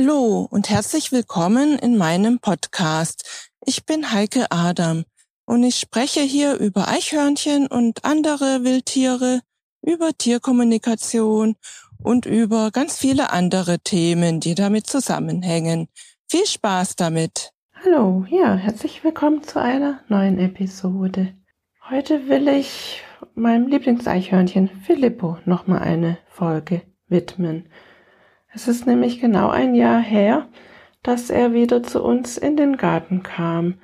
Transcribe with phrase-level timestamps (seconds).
[0.00, 3.50] Hallo und herzlich willkommen in meinem Podcast.
[3.66, 5.02] Ich bin Heike Adam
[5.44, 9.40] und ich spreche hier über Eichhörnchen und andere Wildtiere,
[9.82, 11.56] über Tierkommunikation
[12.00, 15.88] und über ganz viele andere Themen, die damit zusammenhängen.
[16.28, 17.50] Viel Spaß damit!
[17.84, 21.34] Hallo, ja, herzlich willkommen zu einer neuen Episode.
[21.90, 23.02] Heute will ich
[23.34, 27.68] meinem Lieblingseichhörnchen Filippo nochmal eine Folge widmen.
[28.52, 30.48] Es ist nämlich genau ein Jahr her,
[31.02, 33.74] dass er wieder zu uns in den Garten kam.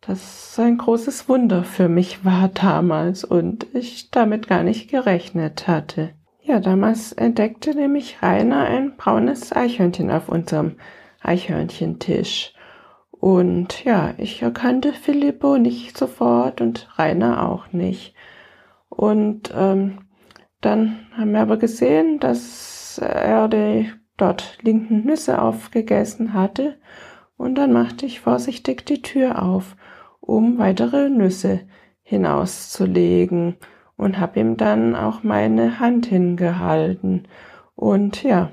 [0.00, 6.10] Das ein großes Wunder für mich war damals und ich damit gar nicht gerechnet hatte.
[6.42, 10.76] Ja, damals entdeckte nämlich Rainer ein braunes Eichhörnchen auf unserem
[11.20, 12.54] Eichhörnchentisch.
[13.10, 18.14] Und ja, ich erkannte Filippo nicht sofort und Rainer auch nicht.
[18.88, 20.06] Und ähm,
[20.60, 26.76] dann haben wir aber gesehen, dass er die dort liegenden Nüsse aufgegessen hatte,
[27.36, 29.76] und dann machte ich vorsichtig die Tür auf,
[30.20, 31.60] um weitere Nüsse
[32.02, 33.56] hinauszulegen
[33.96, 37.28] und hab ihm dann auch meine Hand hingehalten.
[37.74, 38.50] Und ja,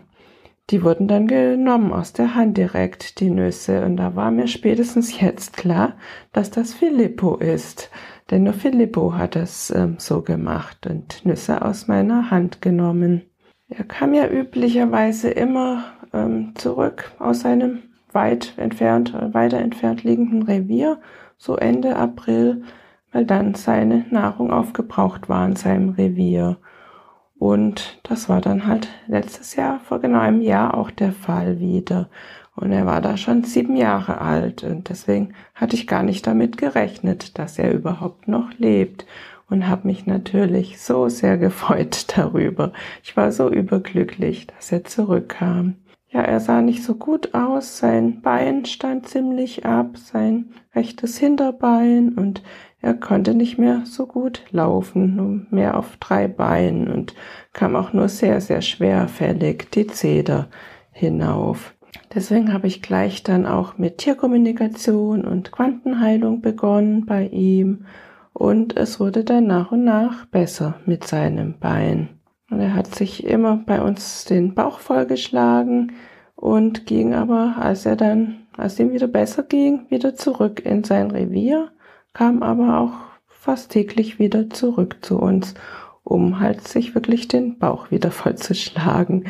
[0.69, 3.85] die wurden dann genommen aus der Hand direkt, die Nüsse.
[3.85, 5.95] Und da war mir spätestens jetzt klar,
[6.31, 7.89] dass das Filippo ist.
[8.31, 13.23] Denn nur Filippo hat es ähm, so gemacht und Nüsse aus meiner Hand genommen.
[13.75, 20.99] Er kam ja üblicherweise immer ähm, zurück aus seinem weit entfernt, weiter entfernt liegenden Revier,
[21.37, 22.63] so Ende April,
[23.11, 26.57] weil dann seine Nahrung aufgebraucht war in seinem Revier.
[27.39, 32.09] Und das war dann halt letztes Jahr, vor genau einem Jahr auch der Fall wieder.
[32.55, 36.59] Und er war da schon sieben Jahre alt und deswegen hatte ich gar nicht damit
[36.59, 39.07] gerechnet, dass er überhaupt noch lebt
[39.49, 42.73] und habe mich natürlich so sehr gefreut darüber.
[43.03, 45.75] Ich war so überglücklich, dass er zurückkam.
[46.09, 52.09] Ja, er sah nicht so gut aus, sein Bein stand ziemlich ab, sein rechtes Hinterbein
[52.09, 52.43] und
[52.81, 57.15] er konnte nicht mehr so gut laufen, nur mehr auf drei Beinen und
[57.53, 60.49] kam auch nur sehr, sehr schwerfällig die Zeder
[60.91, 61.73] hinauf.
[62.13, 67.85] Deswegen habe ich gleich dann auch mit Tierkommunikation und Quantenheilung begonnen bei ihm
[68.33, 72.09] und es wurde dann nach und nach besser mit seinem Bein.
[72.49, 75.93] Und er hat sich immer bei uns den Bauch vollgeschlagen
[76.35, 81.11] und ging aber, als er dann, als ihm wieder besser ging, wieder zurück in sein
[81.11, 81.71] Revier,
[82.13, 82.93] kam aber auch
[83.27, 85.53] fast täglich wieder zurück zu uns,
[86.03, 89.25] um halt sich wirklich den Bauch wieder vollzuschlagen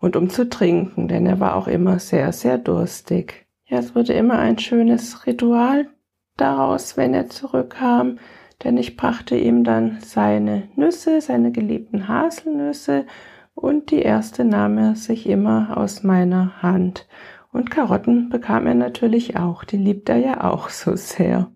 [0.00, 3.46] und um zu trinken, denn er war auch immer sehr, sehr durstig.
[3.66, 5.88] Ja, es wurde immer ein schönes Ritual
[6.36, 8.18] daraus, wenn er zurückkam,
[8.64, 13.06] denn ich brachte ihm dann seine Nüsse, seine geliebten Haselnüsse
[13.54, 17.06] und die erste nahm er sich immer aus meiner Hand.
[17.52, 21.50] Und Karotten bekam er natürlich auch, die liebt er ja auch so sehr.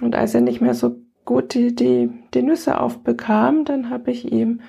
[0.00, 4.30] Und als er nicht mehr so gut die, die, die Nüsse aufbekam, dann habe ich
[4.30, 4.60] ihm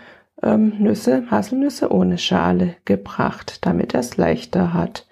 [0.41, 5.07] ähm, Nüsse, Haselnüsse ohne Schale gebracht, damit er es leichter hat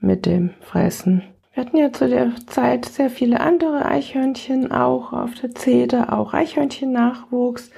[0.00, 1.22] mit dem Fressen.
[1.58, 6.32] Wir hatten ja zu der Zeit sehr viele andere Eichhörnchen auch auf der Zeder, auch
[6.32, 7.72] Eichhörnchen-Nachwuchs.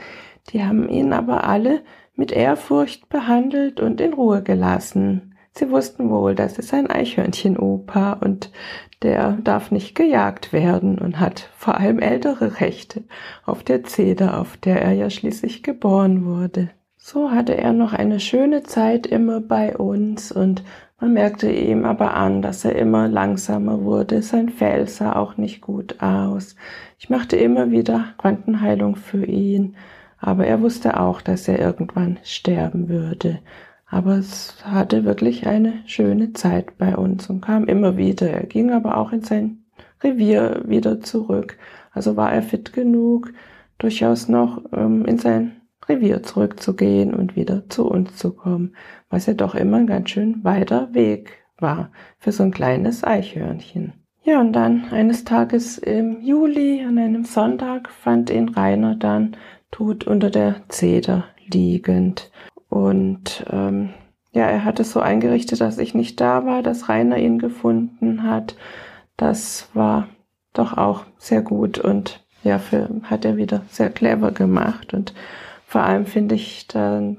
[0.51, 1.81] Die haben ihn aber alle
[2.15, 5.35] mit Ehrfurcht behandelt und in Ruhe gelassen.
[5.53, 8.53] Sie wussten wohl, das ist ein Eichhörnchen-Opa und
[9.01, 13.05] der darf nicht gejagt werden und hat vor allem ältere Rechte
[13.47, 16.69] auf der Zeder, auf der er ja schließlich geboren wurde.
[16.99, 20.65] So hatte er noch eine schöne Zeit immer bei uns und
[21.01, 24.23] man merkte ihm aber an, dass er immer langsamer wurde.
[24.23, 26.57] Sein Fell sah auch nicht gut aus.
[26.99, 29.77] Ich machte immer wieder Quantenheilung für ihn,
[30.19, 33.39] aber er wusste auch, dass er irgendwann sterben würde.
[33.87, 38.31] Aber es hatte wirklich eine schöne Zeit bei uns und kam immer wieder.
[38.31, 39.65] Er ging aber auch in sein
[40.03, 41.57] Revier wieder zurück.
[41.93, 43.33] Also war er fit genug,
[43.79, 45.60] durchaus noch ähm, in sein
[45.91, 48.77] Revier zurückzugehen und wieder zu uns zu kommen,
[49.09, 53.93] was ja doch immer ein ganz schön weiter Weg war für so ein kleines Eichhörnchen.
[54.23, 59.37] Ja, und dann eines Tages im Juli, an einem Sonntag, fand ihn Rainer dann
[59.71, 62.31] tot unter der Zeder liegend.
[62.69, 63.91] Und ähm,
[64.33, 68.23] ja, er hat es so eingerichtet, dass ich nicht da war, dass Rainer ihn gefunden
[68.23, 68.57] hat.
[69.17, 70.09] Das war
[70.53, 75.15] doch auch sehr gut und ja, für, hat er wieder sehr clever gemacht und
[75.71, 77.19] vor allem finde ich dann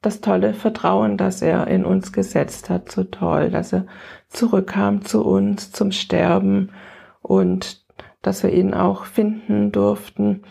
[0.00, 3.86] das tolle Vertrauen, das er in uns gesetzt hat, so toll, dass er
[4.26, 6.70] zurückkam zu uns zum Sterben
[7.20, 7.86] und
[8.20, 10.42] dass wir ihn auch finden durften.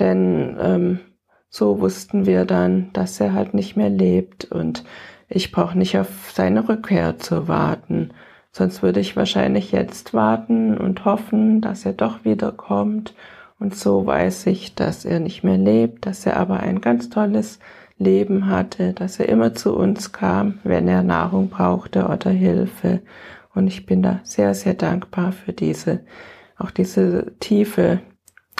[0.00, 1.00] Denn ähm,
[1.48, 4.84] so wussten wir dann, dass er halt nicht mehr lebt und
[5.30, 8.10] ich brauche nicht auf seine Rückkehr zu warten.
[8.50, 13.14] Sonst würde ich wahrscheinlich jetzt warten und hoffen, dass er doch wiederkommt.
[13.62, 17.60] Und so weiß ich, dass er nicht mehr lebt, dass er aber ein ganz tolles
[17.96, 23.02] Leben hatte, dass er immer zu uns kam, wenn er Nahrung brauchte oder Hilfe.
[23.54, 26.00] Und ich bin da sehr, sehr dankbar für diese,
[26.58, 28.00] auch diese tiefe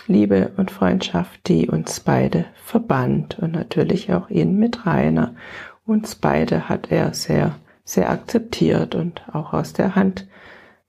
[0.07, 5.35] Liebe und Freundschaft, die uns beide verband und natürlich auch ihn mit Rainer.
[5.85, 10.29] Uns beide hat er sehr sehr akzeptiert und auch aus der Hand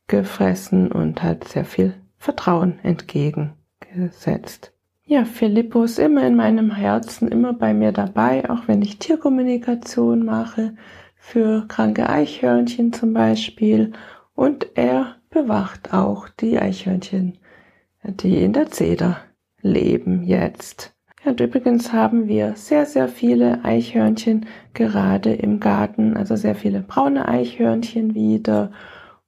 [0.05, 2.77] gefressen und hat sehr viel Vertrauen
[3.93, 4.71] entgegengesetzt.
[5.05, 10.23] Ja, Philippo ist immer in meinem Herzen, immer bei mir dabei, auch wenn ich Tierkommunikation
[10.23, 10.75] mache,
[11.15, 13.91] für kranke Eichhörnchen zum Beispiel.
[14.33, 17.37] Und er bewacht auch die Eichhörnchen,
[18.03, 19.17] die in der Zeder
[19.61, 20.93] leben jetzt.
[21.25, 27.27] Und übrigens haben wir sehr, sehr viele Eichhörnchen gerade im Garten, also sehr viele braune
[27.27, 28.71] Eichhörnchen wieder.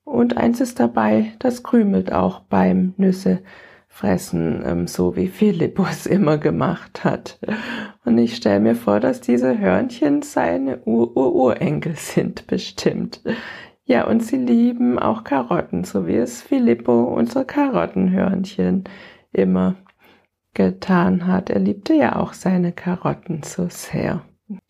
[0.04, 3.40] Und eins ist dabei, das krümelt auch beim Nüsse
[3.96, 7.38] fressen, ähm, so wie Philippus immer gemacht hat.
[8.04, 13.22] Und ich stelle mir vor, dass diese Hörnchen seine Ur-Urenkel sind bestimmt.
[13.84, 18.84] Ja, und sie lieben auch Karotten, so wie es Filippo, unser Karottenhörnchen,
[19.32, 19.76] immer
[20.54, 21.50] getan hat.
[21.50, 24.22] Er liebte ja auch seine Karotten so sehr.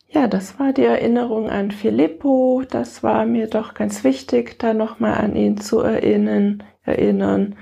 [0.09, 2.63] Ja, das war die Erinnerung an Filippo.
[2.69, 7.55] Das war mir doch ganz wichtig, da nochmal an ihn zu erinnern, erinnern.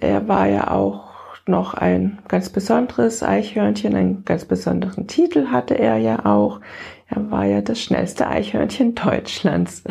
[0.00, 1.04] Er war ja auch
[1.46, 6.60] noch ein ganz besonderes Eichhörnchen, einen ganz besonderen Titel hatte er ja auch.
[7.08, 9.84] Er war ja das schnellste Eichhörnchen Deutschlands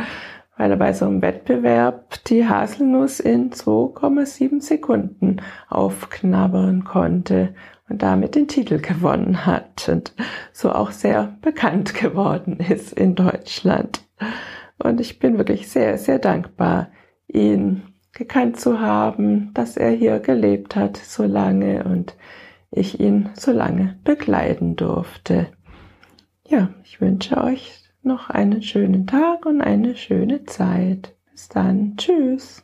[0.57, 7.55] weil er bei so einem Wettbewerb die Haselnuss in 2,7 Sekunden aufknabbern konnte
[7.89, 10.13] und damit den Titel gewonnen hat und
[10.51, 14.05] so auch sehr bekannt geworden ist in Deutschland.
[14.77, 16.89] Und ich bin wirklich sehr, sehr dankbar,
[17.27, 17.83] ihn
[18.13, 22.15] gekannt zu haben, dass er hier gelebt hat so lange und
[22.71, 25.47] ich ihn so lange begleiten durfte.
[26.47, 31.15] Ja, ich wünsche euch noch einen schönen Tag und eine schöne Zeit.
[31.31, 31.95] Bis dann.
[31.97, 32.63] Tschüss.